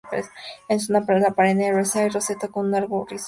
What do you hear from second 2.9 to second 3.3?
rizoma.